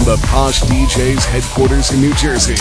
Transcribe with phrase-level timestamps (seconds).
[0.00, 2.54] from the Posh DJs headquarters in New Jersey.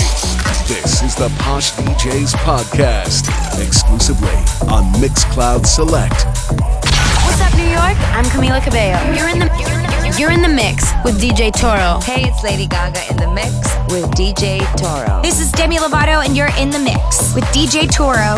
[0.68, 3.30] This is the Posh DJs podcast,
[3.66, 4.30] exclusively
[4.72, 6.26] on Mixcloud Select.
[7.26, 7.98] What's up, New York?
[8.16, 9.00] I'm Camila Cabello.
[9.16, 12.02] You're in the you're in the mix with DJ Toro.
[12.02, 13.54] Hey, it's Lady Gaga in the mix
[13.94, 15.22] with DJ Toro.
[15.22, 18.36] This is Demi Lovato, and you're in the mix with DJ Toro.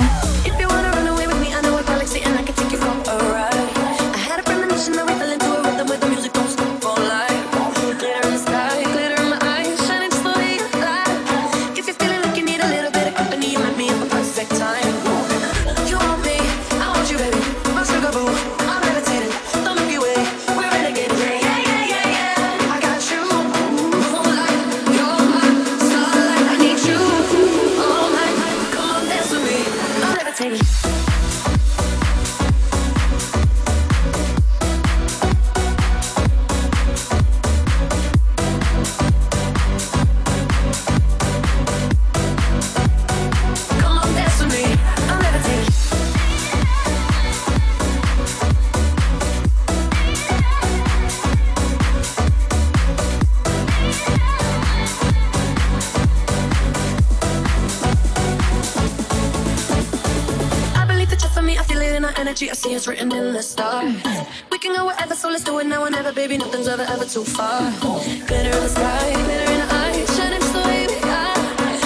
[67.12, 67.70] Too far.
[68.26, 70.96] Glitter in the sky, glitter in the eyes, shining so baby.
[71.04, 71.36] I,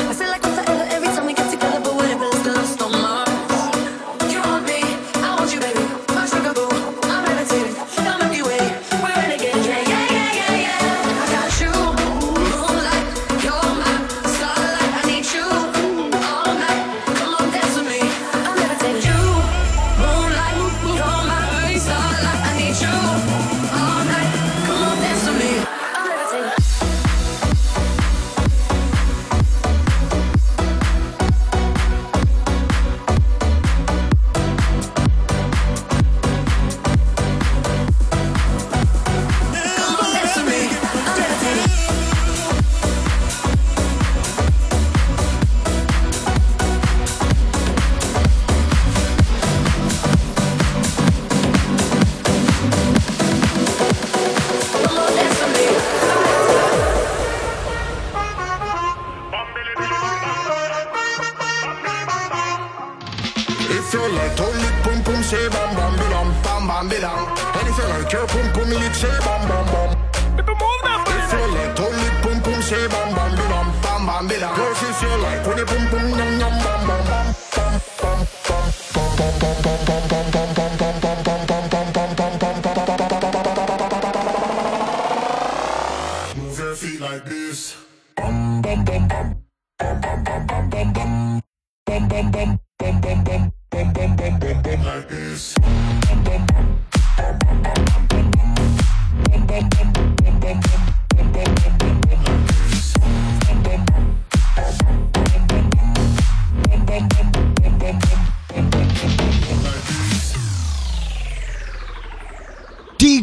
[0.09, 2.81] I feel like I'm forever every time we get together, but whatever, let's still lost
[2.83, 4.31] on Mars.
[4.31, 4.83] You want me,
[5.25, 5.81] I want you, baby.
[6.13, 6.69] My sugar boo,
[7.09, 7.73] I'm levitating.
[7.73, 8.61] The Milky Way,
[9.01, 9.65] we're renegade.
[9.65, 11.23] Yeah, yeah, yeah, yeah, yeah.
[11.23, 11.73] I got you,
[12.53, 13.05] moonlight,
[13.41, 13.93] you're my
[14.29, 14.91] starlight.
[14.93, 15.47] I need you
[16.21, 16.81] all night.
[17.17, 18.01] Come on, dance with me.
[18.45, 19.01] I'm levitating.
[19.09, 19.19] You,
[20.05, 20.53] moonlight,
[20.85, 22.41] you're my starlight.
[22.45, 23.54] I need you.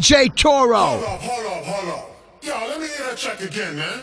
[0.03, 0.75] DJ Toro.
[0.75, 2.09] Hold up, hold up, hold up.
[2.41, 4.01] Yo, let me hear that track again, man.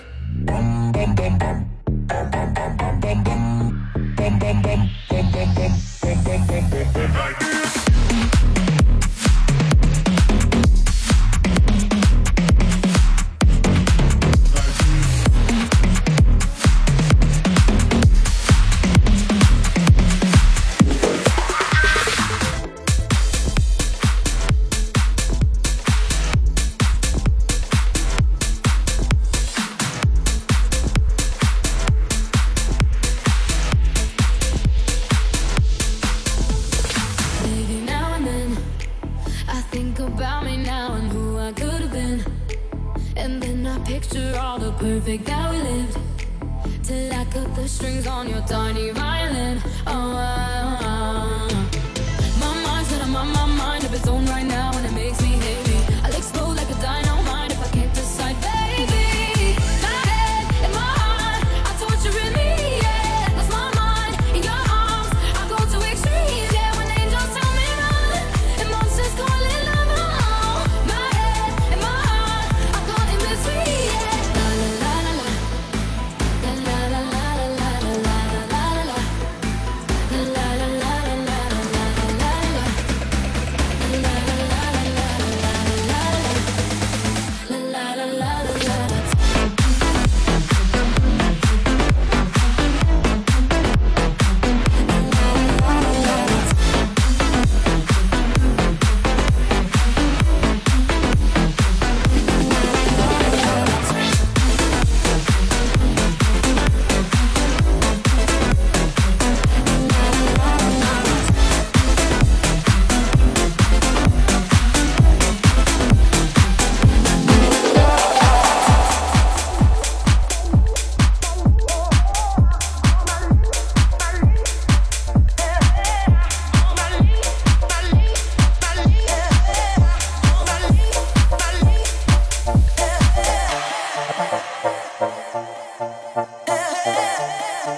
[137.71, 137.77] You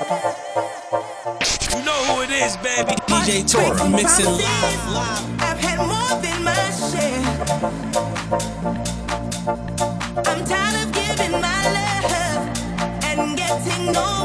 [1.84, 2.94] know who it is, baby.
[3.08, 4.88] DJ Toro mixing live.
[5.38, 7.20] I've had more than my share.
[10.16, 12.10] I'm tired of giving my love
[13.04, 14.21] and getting no.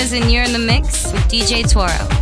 [0.00, 2.19] And you're in the mix with DJ Toro.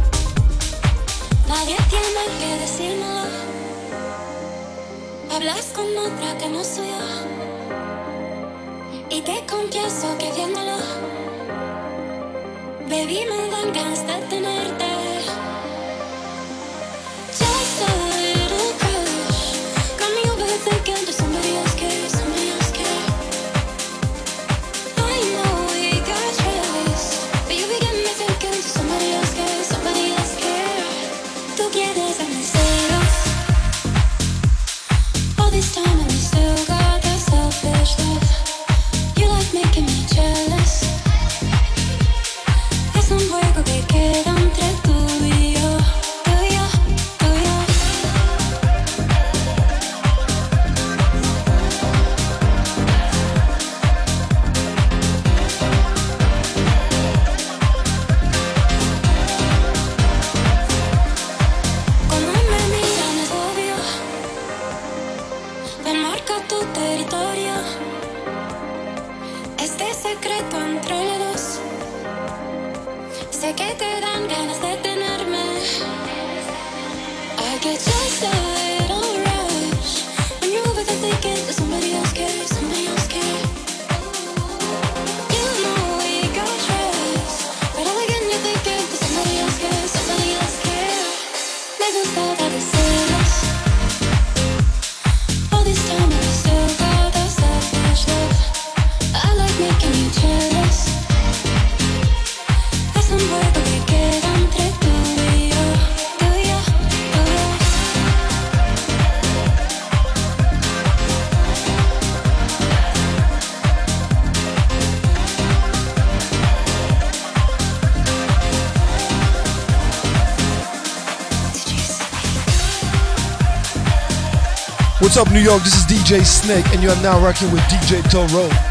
[125.18, 125.64] up, New York?
[125.64, 128.67] This is DJ Snake, and you are now rocking with DJ Toro.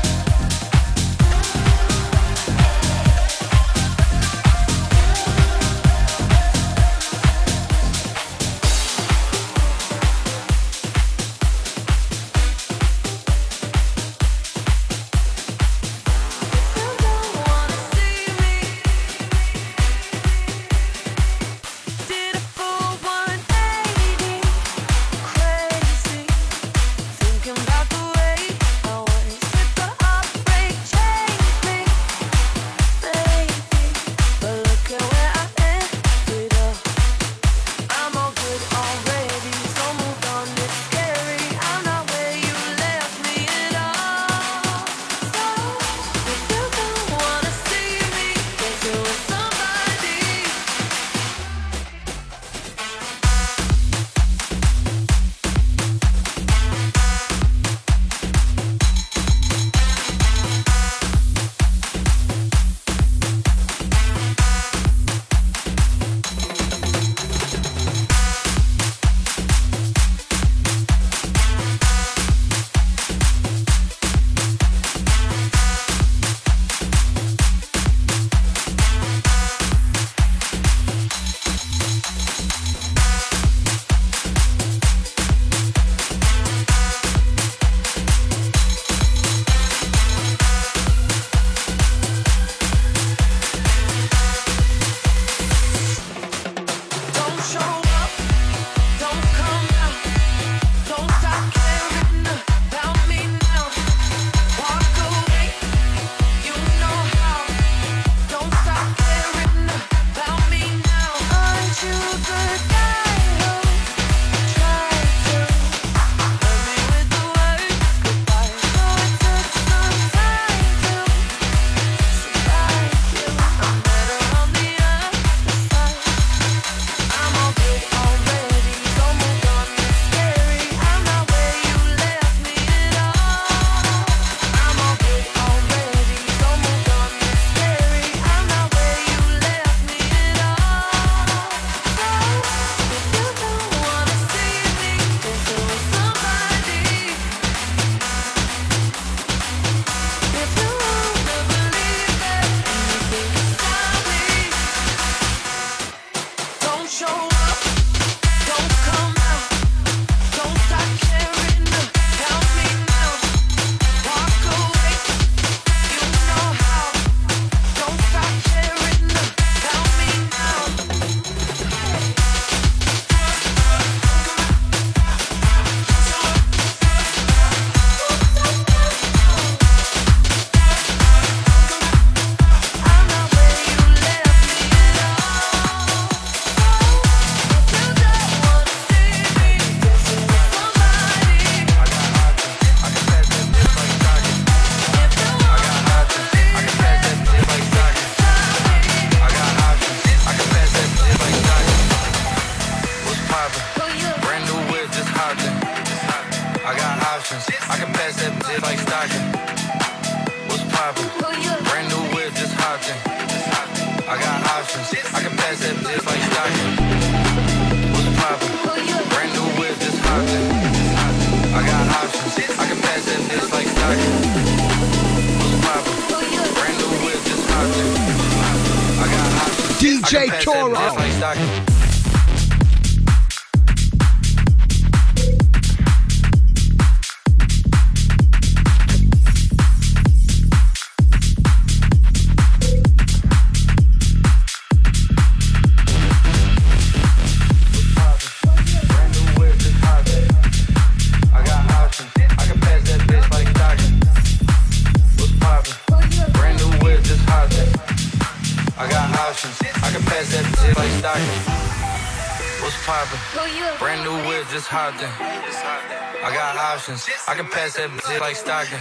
[266.89, 267.27] Options.
[267.27, 268.79] I can pass that bitch like Stockton.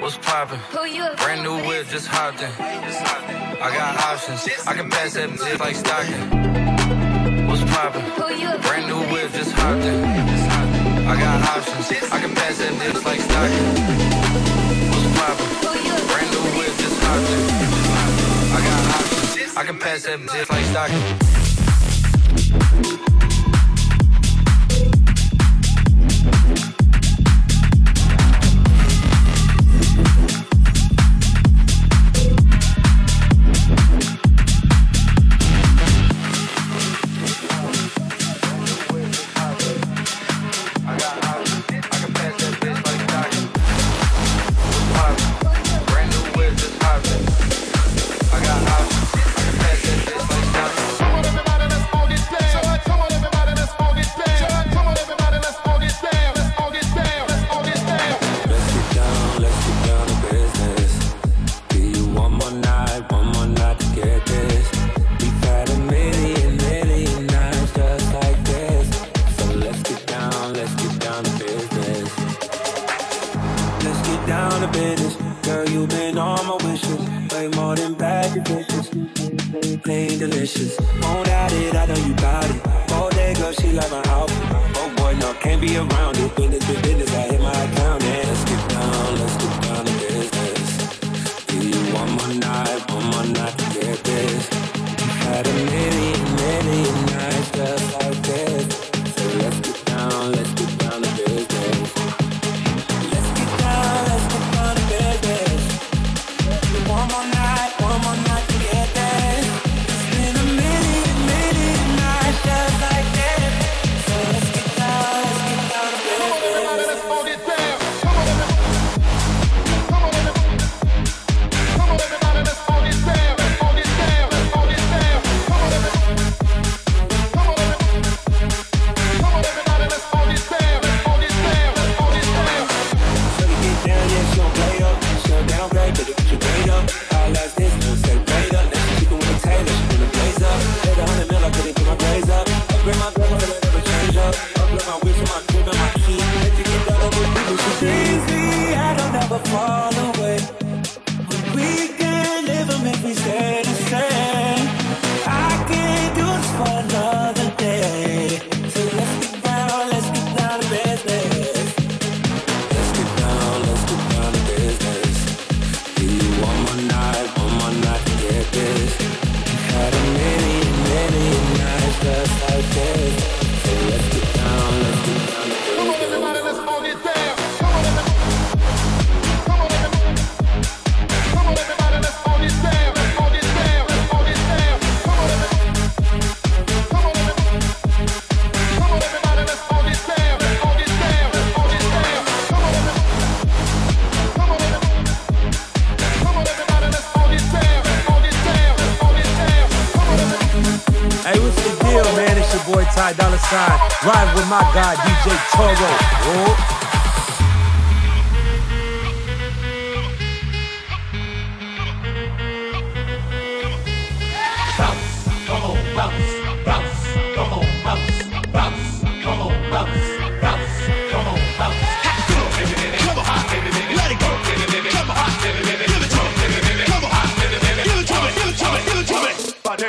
[0.00, 0.58] What's poppin'?
[1.16, 2.50] Brand new whip, just hopped in.
[2.50, 4.66] I got options.
[4.66, 7.46] I can pass that bitch like Stockton.
[7.46, 8.02] What's poppin'?
[8.62, 10.04] Brand new whip, just hopped in.
[11.06, 12.10] I got options.
[12.10, 13.66] I can pass that bitch like Stockton.
[14.90, 15.50] What's poppin'?
[16.10, 17.42] Brand new whip, just hopped in.
[18.50, 19.56] I got options.
[19.56, 21.51] I can pass that bitch like Stockton.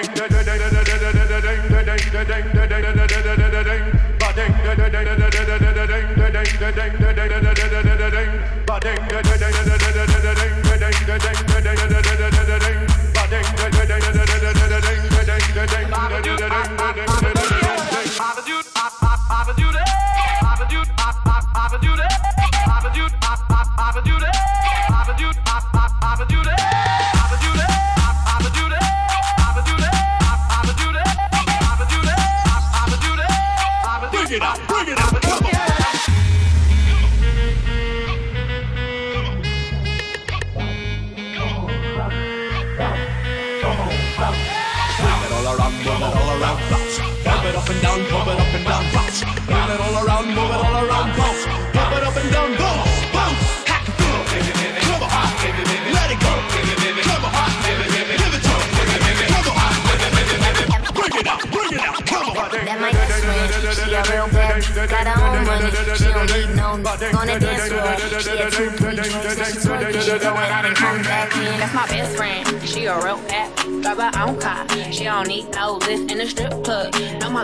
[0.04, 0.43] Papa Judy.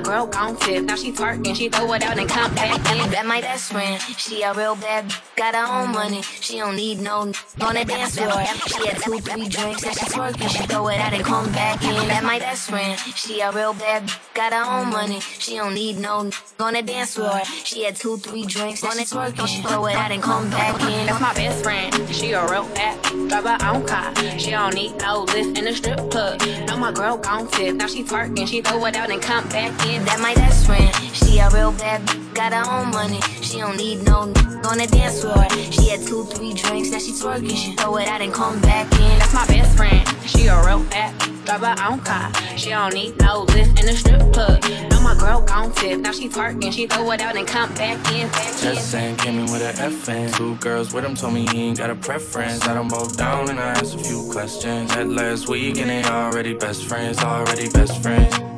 [0.10, 0.86] Girl gon' tip.
[0.86, 3.12] Now she twerking, she throw it out and come back in.
[3.12, 7.00] That my best friend, she a real bad, got her own money, she don't need
[7.00, 8.44] no on the dance floor.
[8.68, 11.84] She had two, three drinks, then she twerking, she throw it out and come back
[11.84, 12.08] in.
[12.08, 15.98] That my best friend, she a real bad, got her own money, she don't need
[16.00, 17.42] no on the dance floor.
[17.46, 20.80] She had two, three drinks, then she twerking, she throw it out and come back
[20.82, 21.08] in.
[21.08, 21.94] That's my best friend.
[22.14, 24.14] She a real bad, drive her own car.
[24.38, 26.42] She don't need no lift in the strip club.
[26.68, 27.76] Know my girl gone tip.
[27.76, 30.04] Now she twerking, she throw it out and come back in.
[30.06, 30.94] That my best friend,
[31.40, 32.02] a real bad,
[32.34, 34.32] got her own money, she don't need no
[34.66, 35.48] on the dance floor.
[35.72, 38.92] She had two, three drinks, now she twerking, she throw it out and come back
[39.00, 39.20] in.
[39.20, 40.08] That's my best friend.
[40.26, 42.32] She a real bad, drive her own car.
[42.58, 44.62] She don't need no lift in the strip club.
[44.92, 46.00] Know my girl gon' tip.
[46.00, 48.76] Now she twerking, she throw it out and come back in, back in.
[48.76, 50.36] Just saying, came in with an FN.
[50.36, 52.68] Two girls with him told me he ain't got a preference.
[52.68, 54.90] I them both down and I asked a few questions.
[54.96, 58.49] Met last week and they already best friends, already best friends.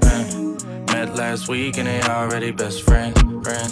[1.02, 3.20] Met last week and they already best friends.
[3.48, 3.70] uh.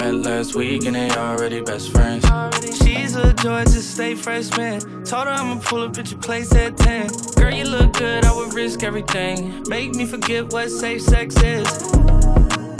[0.00, 2.24] Met last week and they already best friends.
[2.78, 4.80] She's a Georgia State freshman.
[5.04, 7.10] Told her I'ma pull up at your place at 10.
[7.36, 9.62] Girl, you look good, I would risk everything.
[9.68, 11.68] Make me forget what safe sex is.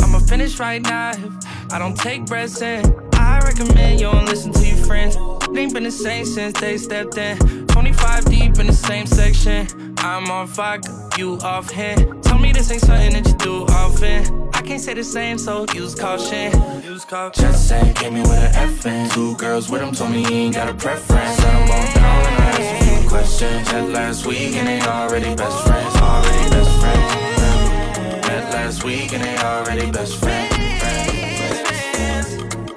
[0.03, 2.87] I'ma finish right now if I don't take breaths in.
[3.13, 5.15] I recommend you don't listen to your friends.
[5.17, 7.67] It ain't been the same since they stepped in.
[7.67, 9.92] 25 deep in the same section.
[10.05, 10.81] I'm on fire,
[11.17, 12.25] you off hand.
[12.25, 14.51] Tell me this ain't something that you do often.
[14.53, 16.53] I can't say the same, so use caution.
[16.83, 17.45] Use caution.
[17.45, 19.13] Just saying, came in with an FN.
[19.13, 21.39] Two girls with him told me he ain't got a preference.
[21.39, 23.73] I them both down and I asked a few questions.
[23.73, 28.27] Met last week and they already best friends, already best friends.
[28.27, 30.53] Met last week and they already best friends.
[30.53, 31.13] friends.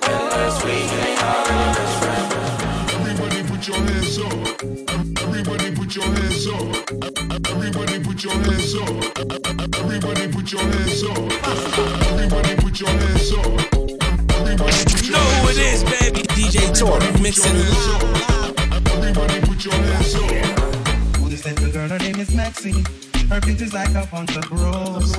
[0.01, 2.93] Met last week and they already best friends.
[2.93, 5.24] Everybody put your hands up.
[5.85, 7.49] Everybody put your hands up.
[7.51, 8.89] Everybody put your hands up.
[9.77, 11.17] Everybody put your hands up.
[12.09, 13.45] Everybody put your hands up.
[14.33, 15.89] Everybody put You your know who it hands is, up.
[15.99, 16.21] baby.
[16.33, 18.87] DJ Toro mixing live.
[18.95, 21.17] Everybody put your hands up.
[21.17, 22.83] Who this little girl, her name is Maxine.
[23.29, 25.15] Her feet is like a bunch of rose.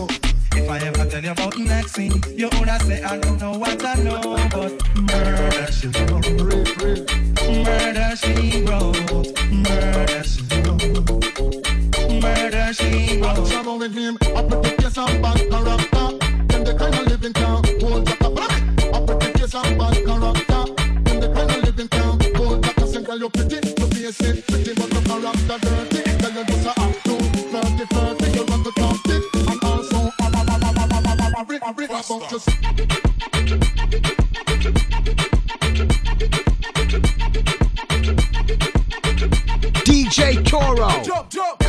[0.57, 3.95] If I ever tell you about Maxine, you woulda say I don't know what I
[4.03, 6.29] know, but murder she wrote,
[7.47, 10.46] murder she wrote, murder she wrote,
[12.20, 13.49] murder she I'm wrote.
[13.51, 14.18] trouble with him.
[14.22, 16.07] I put the case on bad character.
[16.49, 17.64] Them the kind of living town.
[17.81, 18.46] Hold up a.
[18.94, 20.62] I the case on bad character.
[21.05, 22.20] Them the kind of living town.
[22.37, 23.57] Hold up a single you pretty.
[23.57, 26.03] You face it pretty, but the character dirty.
[26.20, 27.18] Tell you just a act too.
[27.51, 28.27] Flirty, flirty.
[28.37, 29.22] You want to talk it.
[29.51, 33.06] And also, a a a a a a a a a a a about just.
[40.47, 40.89] Toro.
[41.03, 41.66] Jump, jump.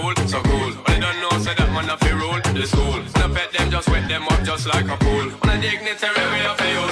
[0.00, 0.72] fool, so cool.
[0.84, 3.00] But they don't know, so that man a fi rule the school.
[3.12, 5.26] Snuff at them, just wet them up just like a pool.
[5.42, 6.89] On a dignitary way of you.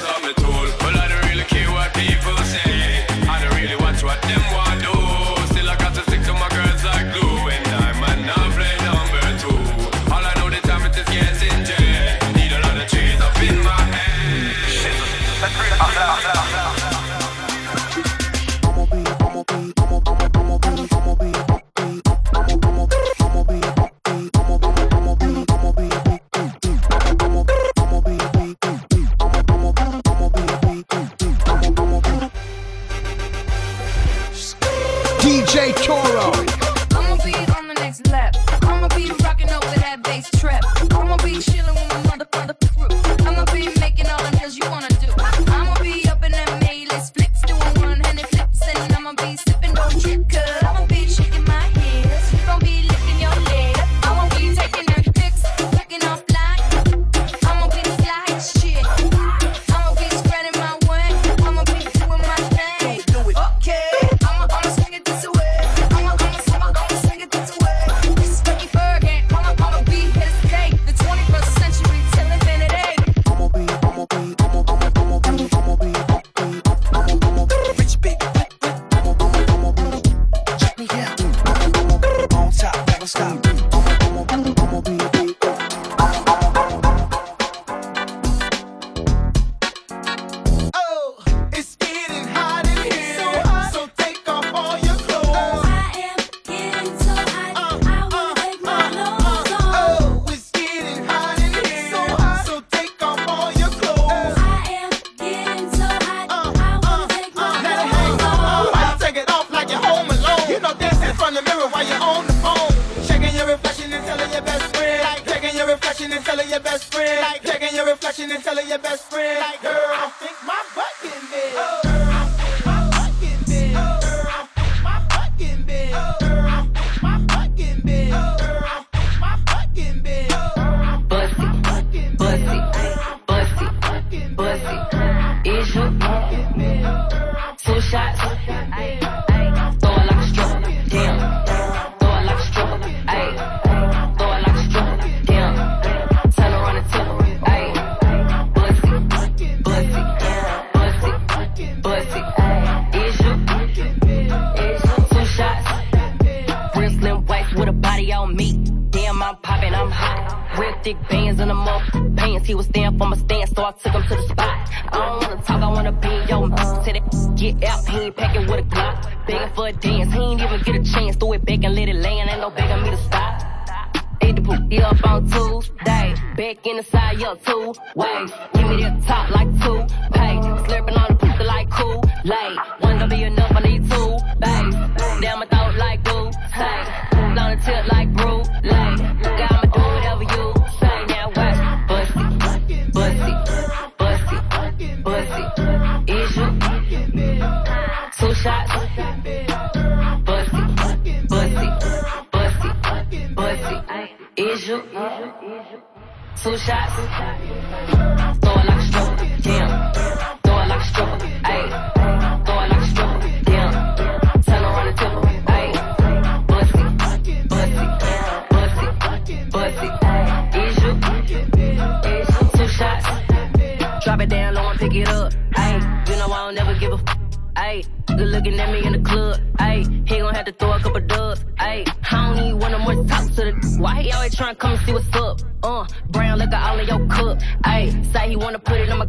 [225.69, 227.19] Ayy, you know I don't never give a f-
[227.57, 229.37] Ayy, good looking at me in the club.
[229.59, 231.45] Ayy, he gon' have to throw a couple dubs.
[231.59, 233.77] Ayy, I don't need one of more talks to the.
[233.79, 235.41] Why he always tryna come and see what's up?
[235.63, 237.39] Uh, brown liquor all in your cup.
[237.65, 239.09] Ayy, say he wanna put it on my.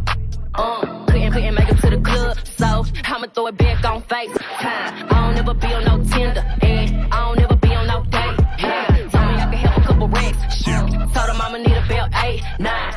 [0.56, 4.32] Uh, couldn't, couldn't make it to the club, so I'ma throw it back on face.
[4.60, 8.38] I don't ever be on no Tinder, and I don't ever be on no date.
[8.60, 10.68] Yeah, told me I could help a couple racks.
[10.68, 10.88] Uh.
[11.14, 12.94] Told him I'ma need a belt eight, nine.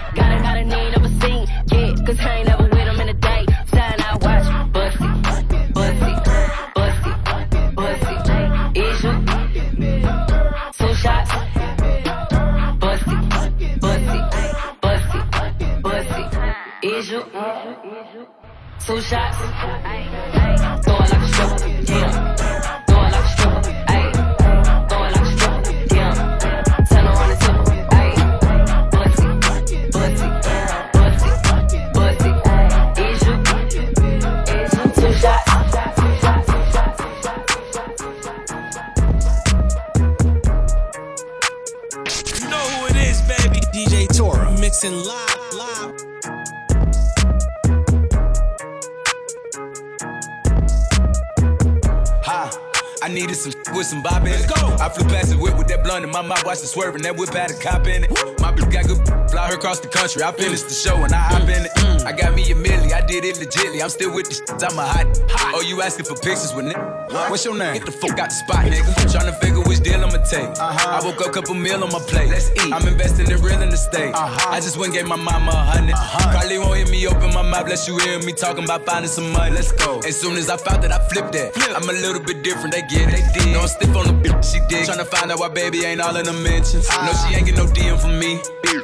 [18.93, 19.39] Two shots.
[19.39, 21.69] Throw it like a stripper.
[21.91, 22.37] Yeah.
[22.85, 23.73] Throw it like a stripper.
[23.89, 24.09] Ayy.
[24.91, 25.73] Throw it like a stripper.
[25.95, 26.13] Yeah.
[26.91, 27.81] Turn around and tip her.
[27.97, 28.21] Ayy.
[28.93, 29.79] Bussy, bussy,
[30.93, 32.33] bussy, bussy.
[33.01, 33.35] Is you?
[34.61, 34.85] Is you?
[34.93, 35.49] Two shots.
[42.29, 43.61] You know who it is, baby.
[43.73, 45.32] DJ Toro mixing live.
[53.23, 54.51] I with some bop in it.
[54.81, 57.03] I flew past the whip with that blunt in my mouth, watched it swerving.
[57.03, 58.11] That whip had a cop in it.
[58.41, 59.01] My bitch got good,
[59.31, 60.23] fly her across the country.
[60.23, 61.73] I finished the show and I hop in it.
[61.77, 62.05] Mm.
[62.05, 63.83] I got me a milli, I did it legitly.
[63.83, 65.07] I'm still with the shit, I'm a hot.
[65.55, 67.31] Oh, you asking for pictures with nigga?
[67.31, 67.75] What's your name?
[67.75, 68.93] Get the fuck out the spot, nigga.
[69.13, 70.49] Tryna figure which deal I'ma take.
[70.49, 71.01] Uh-huh.
[71.01, 72.31] I woke up, a couple meal on my plate.
[72.31, 72.73] Let's eat.
[72.73, 74.15] I'm investing in real estate.
[74.15, 74.51] Uh-huh.
[74.51, 75.95] I just went and gave my mama a hundred.
[75.95, 76.33] Uh-huh.
[76.33, 79.31] Carly won't hear me open my mouth, bless you hear me talking about finding some
[79.33, 79.55] money.
[79.55, 80.01] Let's go.
[80.01, 81.55] As soon as I found that, I flipped that.
[81.55, 81.77] Flip.
[81.77, 83.23] I'm a little bit different, they get it.
[83.35, 83.53] They did.
[83.53, 84.89] No, I'm stiff on the bitch, she dig.
[84.89, 86.89] Tryna find out why baby ain't all in the mentions.
[86.91, 88.41] No, she ain't get no DM from me.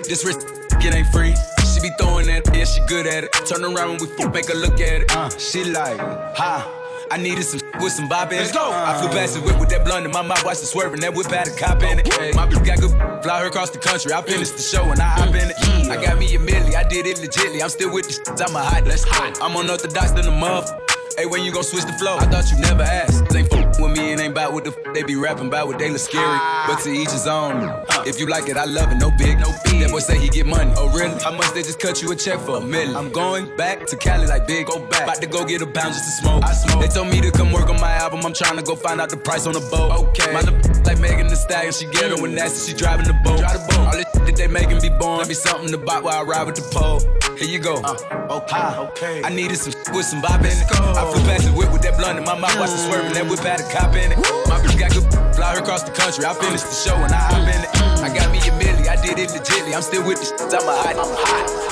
[0.07, 0.47] This wrist,
[0.79, 1.35] it ain't free.
[1.67, 3.33] She be throwing that, yeah, she good at it.
[3.45, 5.11] Turn around when we fuck, make her look at it.
[5.11, 6.63] Uh, she like, ha.
[7.11, 8.55] I needed some with some bop in it.
[8.55, 11.01] I flew past the whip with that blunt in my mouth, watched it swerving.
[11.01, 12.07] That whip had a cop in it.
[12.37, 12.93] My bitch got good,
[13.25, 14.13] fly her across the country.
[14.13, 15.91] I finished the show and I hop in it.
[15.91, 17.63] I got me a milli, I did it legitly.
[17.63, 18.87] I'm still with the shit, I'm a hot.
[18.87, 19.33] Let's go.
[19.43, 20.71] I'm unorthodox than the muff.
[21.17, 22.17] Hey, when you gon' switch the flow?
[22.19, 23.35] I thought you never asked.
[23.35, 25.67] Ain't with me and ain't bout what the f- they be rapping about.
[25.69, 27.71] What they look scary, but to each his own.
[28.07, 28.97] If you like it, I love it.
[28.97, 29.81] No big, no big.
[29.81, 30.73] That boy say he get money.
[30.77, 31.19] Oh really?
[31.21, 32.97] How much they just cut you a check for a million?
[32.97, 34.67] I'm going back to Cali like big.
[34.67, 35.05] Go back.
[35.05, 36.45] About to go get a pound just to smoke.
[36.45, 36.81] I smoke.
[36.83, 38.21] They told me to come work on my album.
[38.25, 39.93] I'm trying to go find out the price on the boat.
[40.09, 40.33] Okay.
[40.33, 41.73] My little like Megan Thee Stallion.
[41.73, 42.71] She get her when nasty.
[42.73, 43.39] She driving the boat.
[43.39, 43.87] Drive the boat.
[43.87, 45.27] All this shit that they making be born.
[45.29, 47.01] Me something to buy while I ride with the pole.
[47.39, 47.77] Here you go.
[47.79, 48.59] okay,
[48.91, 49.23] okay.
[49.23, 50.67] I needed some with some bop in it.
[50.73, 53.13] I flew past the whip with that blunt in my mouth, watched it swerving.
[53.13, 54.19] That whip a cop in it.
[54.49, 56.25] My bitch got good, fly her across the country.
[56.25, 57.71] I finished the show and I hop in it.
[58.03, 59.75] I got me a milli, I did it legitly.
[59.75, 60.97] I'm still with the shit, I'm a hot.
[60.97, 61.69] I'm hot.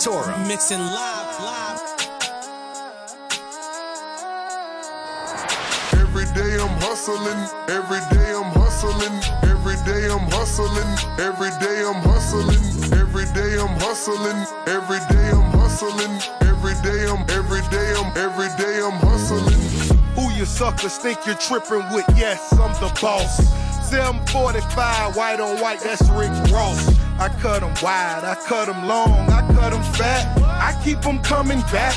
[0.00, 1.69] Toro mixing live, live.
[6.60, 9.16] I'm hustling, every day I'm hustling,
[9.48, 12.60] every day I'm hustling, every day I'm hustling,
[12.92, 14.36] every day I'm hustling,
[14.68, 16.12] every day I'm hustling,
[16.44, 19.60] every day I'm, every day I'm, every day I'm hustling.
[20.14, 22.04] Who you suckers think you're tripping with?
[22.16, 23.38] Yes, I'm the boss.
[23.88, 26.94] 745, white on white, that's Rick Ross.
[27.18, 30.38] I cut 'em wide, I cut 'em long, I cut 'em fat.
[30.44, 31.96] I keep 'em coming back,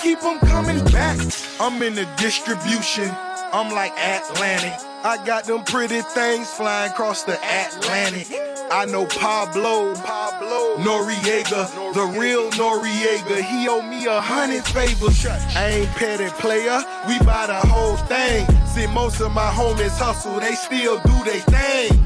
[0.00, 1.18] keep 'em coming back.
[1.58, 3.10] I'm in the distribution,
[3.54, 4.72] I'm like Atlantic.
[5.04, 8.26] I got them pretty things flying across the Atlantic.
[8.68, 13.42] I know Pablo, Pablo Noriega, the real Noriega.
[13.42, 15.24] He owe me a hundred favors.
[15.54, 18.44] I ain't petty player, we buy the whole thing.
[18.66, 22.02] See, most of my homies hustle, they still do they thing.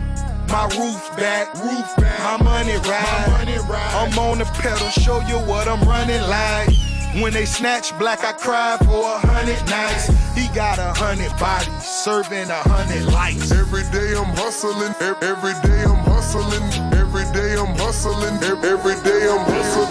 [0.49, 2.40] My roof back, roof back.
[2.40, 3.24] My money ride.
[3.26, 3.94] My money ride.
[3.96, 6.88] I'm on the pedal, show you what I'm running like.
[7.16, 10.06] When they snatch black, I cry for a hundred nights.
[10.36, 13.50] He got a hundred bodies, serving a hundred lights.
[13.50, 19.42] Every day I'm hustling, every day I'm hustling, every day I'm hustling, every day I'm
[19.50, 19.90] hustling.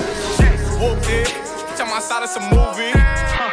[0.79, 1.27] Whooped it.
[1.27, 2.93] Bitch, I'm outside of some movie.
[2.95, 3.51] Huh.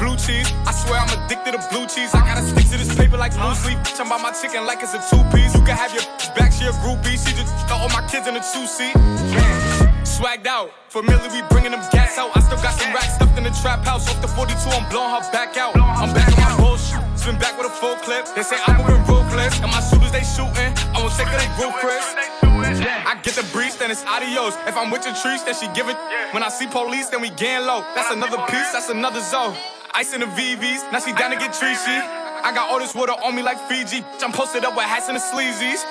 [0.00, 0.50] Blue cheese.
[0.66, 2.12] I swear I'm addicted to blue cheese.
[2.12, 3.78] I gotta stick to this paper like blue sleep.
[3.84, 5.54] Bitch, I'm by my chicken like it's a two piece.
[5.54, 6.02] You can have your
[6.34, 7.20] back, she a groupie.
[7.20, 9.85] She just got all my kids in a two seat
[10.16, 10.72] swagged out.
[10.88, 12.32] Familiar, we bringing them gas out.
[12.34, 14.08] I still got some racks stuffed in the trap house.
[14.08, 15.76] Off the 42, I'm blowing her back out.
[15.76, 16.96] I'm back on my bullshit.
[17.20, 18.24] Spin back with a full clip.
[18.34, 19.60] They say I'm moving ruthless.
[19.60, 20.72] And my shooters, they shooting.
[20.96, 22.16] I won't take it, they ruthless.
[22.56, 22.80] Chris.
[22.80, 24.56] I get the breeze, then it's adios.
[24.64, 25.96] If I'm with your trees, then she give it.
[26.32, 27.84] When I see police, then we gang low.
[27.94, 29.54] That's another piece, that's another zone.
[29.92, 32.00] Ice in the VVs, now she down to get treachy.
[32.46, 34.04] I got all this water on me like Fiji.
[34.22, 35.82] I'm posted up with hats and the sleazies.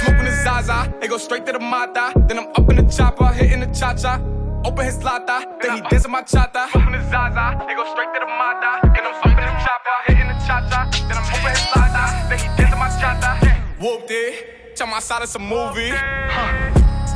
[0.00, 0.92] Smoke Zaza.
[1.00, 2.12] It go straight to the mata.
[2.28, 4.20] Then I'm up in the chopper, hitting the cha cha.
[4.64, 6.68] Open his lata, then he dancing my chata.
[6.68, 8.78] Open the Zaza, it go straight to the mata.
[8.94, 10.86] Then I'm up in the chopper, hitting the cha cha.
[11.08, 13.42] Then I'm open his lata, then he dancing my chata.
[13.42, 13.58] Yeah.
[13.82, 15.90] Whooped it, tell my side, it's a movie.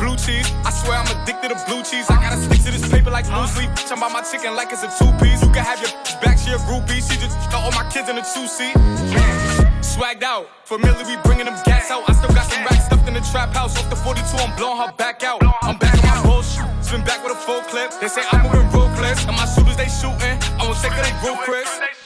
[0.00, 0.50] Blue cheese.
[0.66, 2.10] I swear I'm addicted to blue cheese.
[2.10, 3.70] I gotta stick to this paper like blue sleep.
[3.70, 5.40] Bitch, i my chicken like it's a two piece.
[5.40, 7.00] You can have your back to your groupie.
[7.00, 9.65] She just got all my kids in a two seat.
[9.80, 12.08] Swagged out, familiar, we bringing them gas out.
[12.08, 13.76] I still got some racks stuffed in the trap house.
[13.78, 15.42] Off the 42, I'm blowing her back out.
[15.62, 17.92] I'm back on my bullshit, spin back with a full clip.
[18.00, 20.36] They say I'm moving ruthless, and my shooters they shooting.
[20.58, 22.05] I won't of it, real ruthless.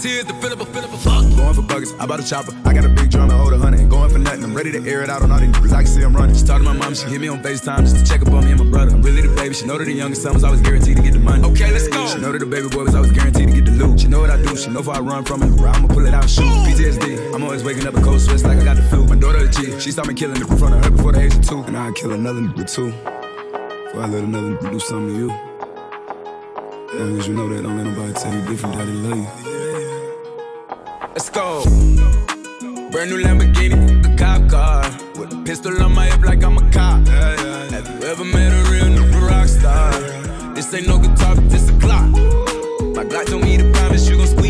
[0.00, 1.22] Tears to fill up a fill up a fuck.
[1.36, 2.56] Going for buggers, I bought a chopper.
[2.64, 3.88] I got a big drum and hold a hundred.
[3.88, 4.44] Going for nothing.
[4.44, 5.72] I'm ready to air it out on all these niggas.
[5.72, 6.34] I can see I'm running.
[6.34, 8.44] She talked to my mom, she hit me on FaceTime just to check up on
[8.44, 8.92] me and my brother.
[8.92, 9.54] I'm really the baby.
[9.54, 11.44] She know that the youngest son was always guaranteed to get the money.
[11.48, 12.06] Okay, let's go.
[12.08, 14.00] She know that the baby boy was always guaranteed to get the loot.
[14.00, 14.56] She know what I do.
[14.56, 16.44] She know if I run from it, I'ma pull it out, shoot.
[16.64, 17.34] PTSD.
[17.34, 19.06] I'm always waking up in cold sweats like I got the flu.
[19.06, 19.78] My daughter a G.
[19.80, 21.60] She saw me killing it in front of her before the age of two.
[21.62, 22.90] And I'd kill another nigga too.
[22.90, 25.30] Before I let another nigga do something to you.
[26.90, 29.44] As long as you know that, don't let nobody tell you different that they love
[29.44, 29.49] you.
[31.12, 31.62] Let's go.
[32.90, 34.82] Brand new Lamborghini, a cop car.
[35.18, 37.06] With a pistol on my hip like I'm a cop.
[37.08, 39.92] Have you ever met a real new rock star?
[40.54, 42.10] This ain't no guitar, this a clock.
[42.94, 44.49] My Glock told me to promise you gon' squeeze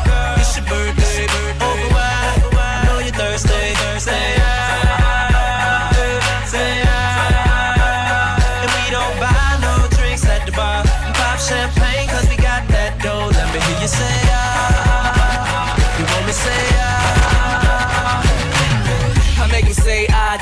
[1.27, 1.65] birthday.
[1.65, 3.75] Open wide, I know you're thirsty.
[3.99, 4.60] Say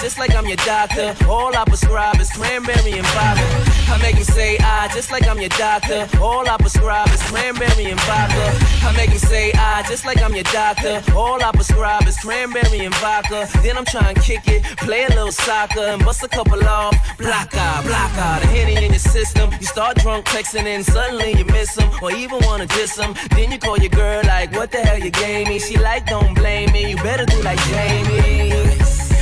[0.10, 1.16] just like I'm your doctor.
[1.28, 3.46] All I prescribe is cranberry and vodka.
[3.94, 6.08] I make him say ah, just like I'm your doctor.
[6.20, 8.46] All I prescribe is cranberry and vodka.
[8.88, 11.04] I make him say ah, just like I'm your doctor.
[11.16, 13.48] All I prescribe is cranberry and vodka.
[13.62, 16.96] Then I'm trying to kick it, play a little soccer, and bust a couple off.
[17.20, 19.52] Block out, block out, the henny in your system.
[19.60, 23.14] You start drunk texting, and suddenly you miss him, or even wanna diss him.
[23.36, 25.60] Then you call your girl like, what the hell you gave me?
[25.60, 26.90] She like, don't blame me.
[26.90, 28.50] You better do like Jamie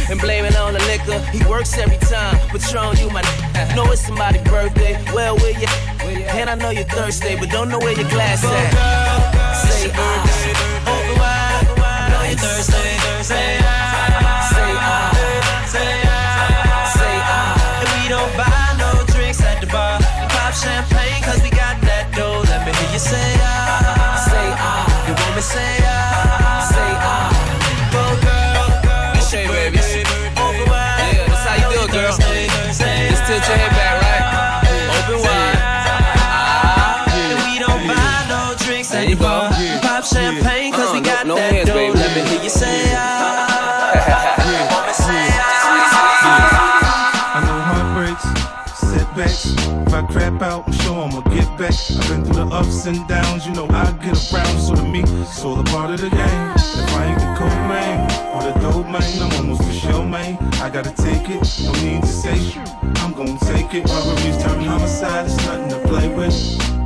[0.10, 1.20] and blame it on the liquor.
[1.32, 2.38] He works every time.
[2.50, 3.22] Patron, you my
[3.56, 4.94] n- know it's somebody's birthday.
[5.14, 5.68] Well, where you?
[6.38, 8.72] And I know you're thirsty, but don't know where your glass at.
[9.56, 10.24] Say ah.
[10.88, 13.24] Open wide, I know you're thirsty.
[13.24, 13.87] Say ah,
[40.14, 41.74] champagne, cause we Uh, got no- no that hands, dough.
[41.76, 41.98] baby.
[42.00, 44.38] Let me hear you say ah.
[47.36, 48.26] I know heartbreaks,
[48.80, 49.46] setbacks.
[49.88, 51.74] If I crap out, I'm sure I'ma get back.
[51.74, 54.60] I've been through the ups and downs, you know I get around.
[54.60, 56.52] So to me, it's all a part of the game.
[56.56, 60.38] If I ain't the cold man or the dope man, I'm almost for sure, man.
[60.62, 62.38] I gotta take it, no need to say
[63.04, 63.86] I'm gonna take it.
[63.90, 66.77] Robberies turn homicide, it's nothing to play with.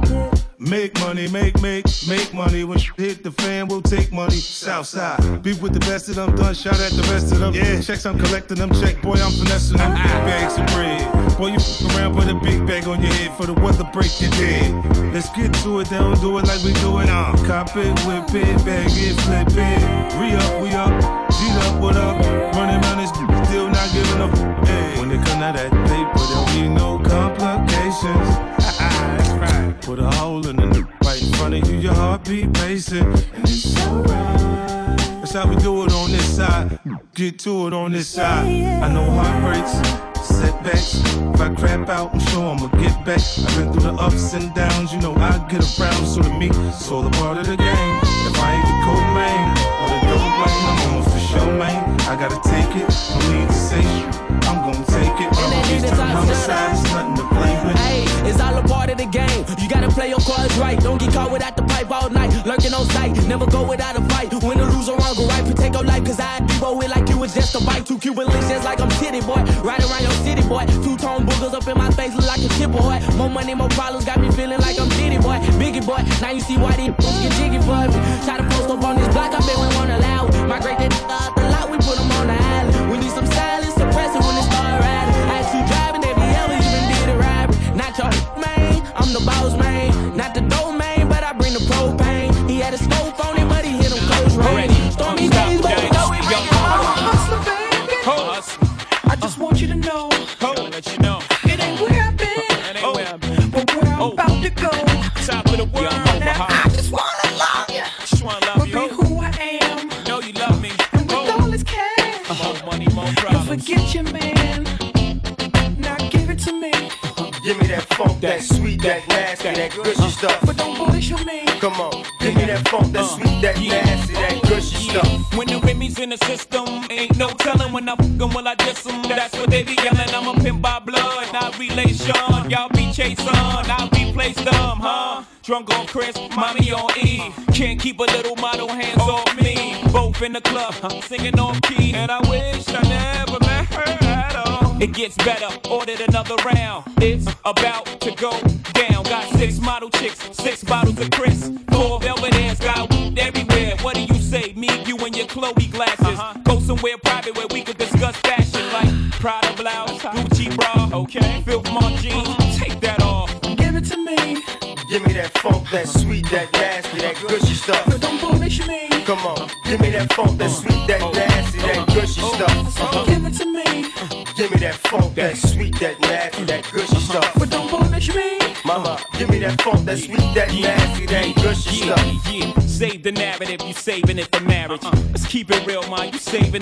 [0.72, 2.64] Make money, make, make, make money.
[2.64, 4.38] When shit hit the fan, we'll take money.
[4.38, 5.44] Southside.
[5.44, 7.54] Be with the best of them, done shot at the rest of them.
[7.54, 8.72] Yeah, checks, I'm collecting them.
[8.80, 9.92] Check, boy, I'm finessing them.
[9.92, 11.04] Big bags of bread.
[11.38, 14.22] Boy, you f around, put a big bag on your head for the weather break
[14.22, 14.72] your dead.
[15.14, 17.10] Let's get to it, they don't do it like we do it.
[17.10, 19.84] Uh, cop it, whip it, bag it, flip it.
[20.16, 20.96] Re up, we up.
[21.36, 22.16] G up, what up?
[22.56, 23.12] Running around this
[23.44, 24.32] still not giving up.
[24.66, 28.51] Hey, when they come out that paper, there'll be no complications.
[29.82, 33.04] Put a hole in the n- right in front of you, your heartbeat racing.
[33.04, 34.98] And it's alright.
[35.20, 36.80] That's how we do it on this side.
[37.16, 38.46] Get to it on this side.
[38.46, 39.74] I know heartbreaks,
[40.24, 40.96] setbacks.
[41.34, 43.20] If I crap out, I'm sure I'ma get back.
[43.40, 46.06] I've been through the ups and downs, you know I get around.
[46.06, 48.00] So to me, it's all a part of the game.
[48.30, 49.50] If I ain't the cold main,
[49.82, 52.00] or the dope man, I'm almost for sure, man.
[52.02, 53.86] I gotta take it, no need to say.
[54.48, 57.76] I'm gonna take Robberies turn homicide, it's nothing to play with.
[57.78, 59.46] Hey, it's all a part of the game.
[59.60, 60.80] You gotta play your cards right.
[60.80, 62.32] Don't get caught without the pipe all night.
[62.46, 64.34] Lurking on sight, never go without a fight.
[64.44, 65.46] Win or lose or wrong, go right.
[65.46, 67.86] Protect your life, cause I debo it like you was just a bite.
[67.86, 69.44] Two Cuban links just like I'm titty boy.
[69.64, 70.66] Right around your city boy.
[70.84, 73.00] Two tone boogers up in my face, look like a chip boy.
[73.18, 75.38] More money, more problems, got me feeling like I'm Diddy boy.
[75.62, 76.92] Biggie boy, now you see why these
[77.22, 78.00] get jiggy for me.
[78.26, 80.28] Try to post up on this block, I bet we won't allow.
[80.48, 82.01] Migrate that out the lot, we put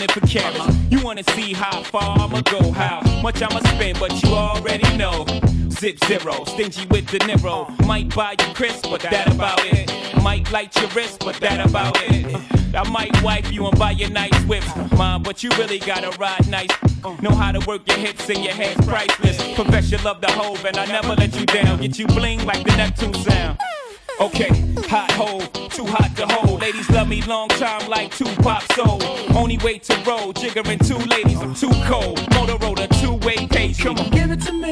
[0.02, 0.76] it for carriage.
[0.90, 5.26] You wanna see how far I'ma go, how much I'ma spend, but you already know.
[5.70, 7.74] Zip zero, stingy with the Nero.
[7.86, 9.90] Might buy you crisp, but that about it.
[10.22, 12.36] Might light your wrist, but that about it.
[12.76, 16.48] I might wipe you and buy you nice whips, mom, but you really gotta ride
[16.50, 16.70] nice.
[17.22, 19.38] Know how to work your hips and your hands priceless.
[19.56, 21.80] Profess your love the hove, and I never let you down.
[21.80, 23.58] Get you bling like the Neptune sound.
[24.20, 24.50] Okay,
[24.90, 25.40] hot hole,
[25.70, 26.60] too hot to hold.
[26.60, 29.00] Ladies love me long time like Tupac soul.
[29.34, 32.20] Only way to roll, jiggering two ladies, I'm too cold.
[32.36, 34.72] Motorola, two-way page, come on, give it to me.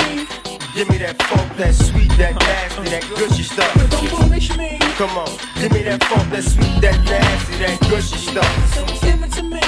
[0.75, 3.73] Give me that funk, that sweet, that nasty, that gushy stuff.
[3.89, 4.79] Don't punish me.
[4.99, 8.75] Come on, give me that funk, that sweet, that nasty, that gushy stuff.
[8.75, 9.61] So Give it to me.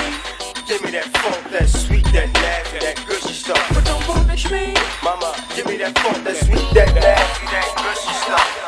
[0.68, 3.66] Give me that funk, that sweet, that nasty, that gushy stuff.
[3.74, 4.76] But don't punish me.
[5.02, 8.59] Mama, give me that funk, that sweet, that nasty, that gushy stuff.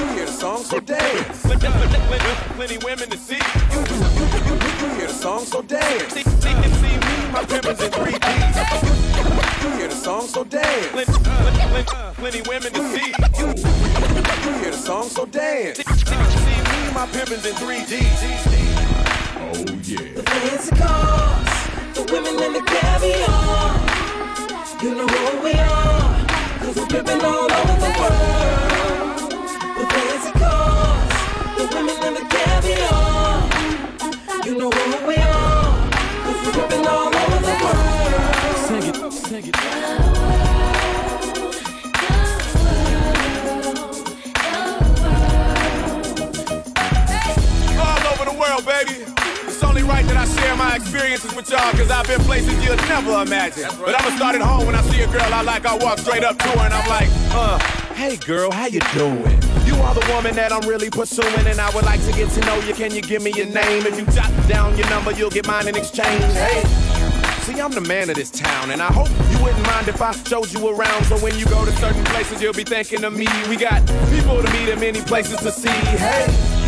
[0.00, 1.42] You hear the song, so dance.
[1.42, 3.34] Plenty women to see.
[3.36, 6.14] You, you, you, you, you hear the song, so dance.
[6.14, 9.62] They, they can see me, my pimpins in 3D.
[9.62, 10.96] You hear the song, so dance.
[10.96, 13.12] Uh, uh, plenty women to see.
[13.36, 15.76] You, you hear the song, so dance.
[15.76, 17.92] They, they can see me, my pimpins in 3D.
[19.36, 19.52] Oh
[19.84, 20.14] yeah.
[20.14, 23.76] The fancy cars, the women and the caviar.
[24.82, 26.26] You know who we are,
[26.60, 28.69] cause we're pimping all over the world.
[55.12, 57.58] Girl I like, I walk straight up to her and I'm like, uh,
[57.94, 59.49] hey girl, how you doing?
[59.66, 62.40] You are the woman that I'm really pursuing, and I would like to get to
[62.40, 62.74] know you.
[62.74, 63.86] Can you give me your name?
[63.86, 66.22] If you jot down your number, you'll get mine in exchange.
[66.32, 66.62] Hey.
[67.42, 70.12] See, I'm the man of this town, and I hope you wouldn't mind if I
[70.12, 71.04] showed you around.
[71.04, 73.26] So when you go to certain places, you'll be thinking of me.
[73.48, 75.68] We got people to meet and many places to see.
[75.68, 76.26] Hey,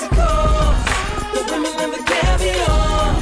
[0.00, 0.06] The
[1.34, 3.16] the women and the caviar.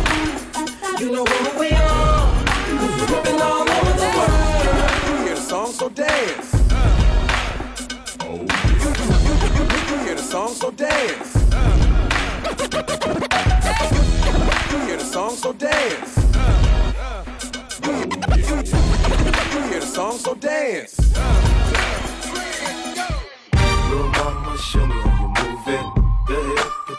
[1.01, 2.45] You know who we are,
[2.79, 5.09] cause we're pimping all over the world.
[5.09, 6.55] You hear the song, so dance.
[8.21, 8.41] Oh,
[9.91, 11.35] you, hear the song, so dance.
[14.71, 16.17] You hear the song, so dance.
[19.53, 20.99] You hear the song, so dance.
[23.89, 26.06] Little mama, show me how you move it.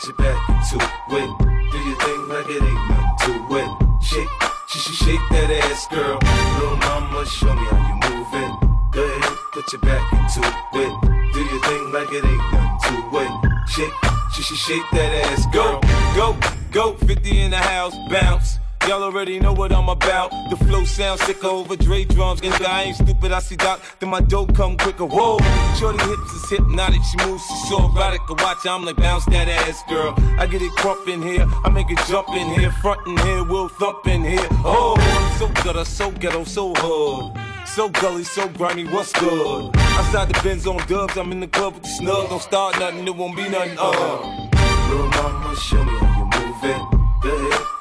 [0.08, 1.70] Your back into it.
[1.70, 4.02] Do your thing like it ain't nothing to it.
[4.02, 4.30] Shake,
[4.70, 6.18] sh sh shake that ass, girl.
[6.60, 8.94] Little mama, show me how you move it.
[8.94, 11.34] Go ahead, put your back into it.
[11.34, 13.68] Do your thing like it ain't nothing to it.
[13.68, 13.92] Shake,
[14.32, 15.82] sh sh shake that ass, Go,
[16.16, 16.38] girl.
[16.72, 18.60] go, go, 50 in the house, bounce.
[18.88, 20.32] Y'all already know what I'm about.
[20.50, 22.40] The flow sounds sick over Dre drums.
[22.42, 25.06] And I ain't stupid, I see Doc, then my dope come quicker.
[25.06, 25.40] Whoa,
[25.78, 28.22] Shorty hips is hypnotic, she moves, she's so erotic.
[28.30, 30.14] I watch, I'm like, bounce that ass, girl.
[30.40, 33.44] I get it crump in here, I make it jump in here, front in here,
[33.44, 34.48] we'll thump in here.
[34.64, 34.96] Oh,
[35.38, 37.38] so gutter, so ghetto, so hood.
[37.68, 39.76] So gully, so grimy, what's good?
[39.76, 42.30] Outside the Benz on dubs, I'm in the club with the snug.
[42.30, 44.48] Don't start nothing, it won't be nothing, uh.
[44.90, 46.17] Little mama, show me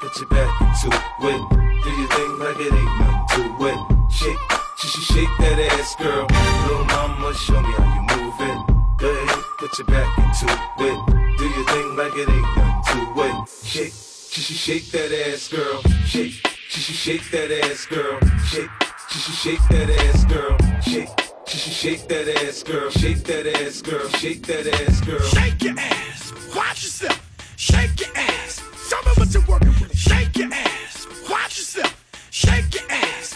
[0.07, 1.83] put your back into it.
[1.83, 4.11] Do your thing like it ain't nothing to it.
[4.11, 4.37] Shake,
[4.77, 6.27] sh sh shake that ass, girl.
[6.63, 8.97] Little mama, show me how you move it.
[8.97, 10.45] Go ahead, put your back into
[10.79, 11.37] it.
[11.37, 13.49] Do your thing like it ain't nothing to it.
[13.63, 15.81] Shake, sh sh shake that ass, girl.
[16.05, 16.31] Shake,
[16.69, 18.19] sh sh shake that ass, girl.
[18.45, 18.69] Shake,
[19.09, 20.57] sh sh shake that ass, girl.
[20.81, 21.09] Shake.
[21.47, 22.89] Sh sh shake that ass, girl.
[22.91, 24.07] Shake that ass, girl.
[24.09, 25.19] Shake that ass, girl.
[25.19, 26.33] Shake your ass.
[26.55, 27.19] Watch yourself.
[27.57, 28.61] Shake your ass.
[28.89, 29.86] Show me what you're working with.
[29.97, 31.07] Shake your ass.
[31.27, 32.05] Watch yourself.
[32.29, 33.35] Shake your ass.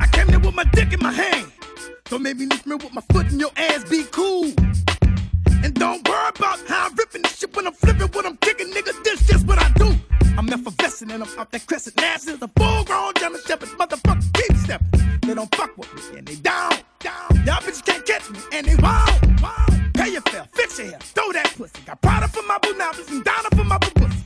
[0.00, 1.50] I came there with my dick in my hand.
[2.04, 3.82] Don't make me lift me with my foot in your ass.
[3.90, 4.52] Be cool.
[5.64, 8.68] And don't worry about how I'm ripping this shit when I'm flipping, what I'm kicking,
[8.68, 8.92] nigga.
[9.02, 9.92] This just what I do.
[10.38, 11.96] I'm effervescing and I'm out that crescent.
[11.96, 12.22] nass.
[12.22, 15.00] since a full grown German Shepherd, motherfucker, keep stepping.
[15.22, 17.30] They don't fuck with me and they down, down.
[17.44, 19.94] Y'all bitches can't catch me and they wild, wild.
[19.94, 21.82] Pay your fare, fix your hair, throw that pussy.
[21.84, 24.19] Got Prada for my bunabas and Donna for my pussy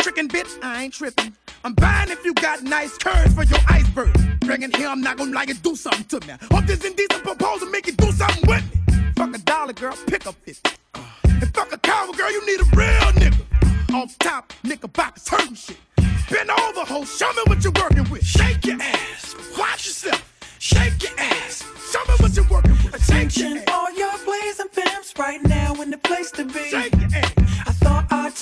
[0.00, 1.32] tricking, bitch, I ain't tripping.
[1.64, 4.16] I'm buying if you got nice curves for your iceberg.
[4.40, 6.34] Bringing here, I'm not gonna like it, do something to me.
[6.50, 9.12] Hope this indecent proposal make you do something with me.
[9.16, 10.70] Fuck a dollar, girl, pick up 50.
[10.94, 13.94] Uh, and fuck a cowboy, girl, you need a real nigga.
[13.94, 15.76] Off top, nigga knickerbockers hurting shit.
[16.30, 18.24] Bend over, ho, show me what you're working with.
[18.24, 20.26] Shake your ass, watch yourself.
[20.58, 23.04] Shake your ass, show me what you're working with.
[23.04, 26.70] Shake your Attention all your blazing pimps right now in the place to be.
[26.70, 27.59] Shake your ass.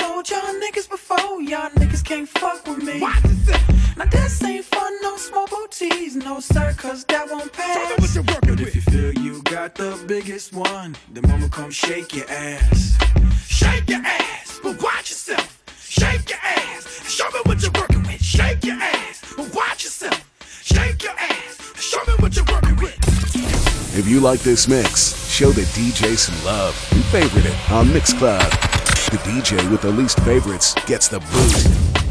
[0.08, 2.98] I thought I told y'all niggas before, y'all niggas can't fuck with me.
[3.00, 8.00] Now this ain't fun, no small booties, no sir, cause that won't Show me pass.
[8.00, 8.68] what you're working But with.
[8.68, 12.96] if you feel you got the biggest one, then mama come shake your ass.
[13.48, 15.62] Shake your ass, but watch yourself.
[15.78, 18.22] Shake your ass, show me what you're working with.
[18.22, 20.24] Shake your ass, but watch yourself.
[20.62, 22.96] Shake your ass, show me what you're working with.
[23.98, 28.77] If you like this mix, show the DJ some love and favorite it on Mixcloud.
[29.10, 32.07] The DJ with the least favorites gets the boot.